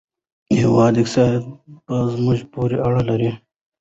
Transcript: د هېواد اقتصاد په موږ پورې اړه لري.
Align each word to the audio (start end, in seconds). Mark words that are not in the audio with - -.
د 0.47 0.49
هېواد 0.61 0.93
اقتصاد 1.01 1.33
په 1.85 1.95
موږ 2.23 2.39
پورې 2.53 2.77
اړه 2.87 3.01
لري. 3.09 3.31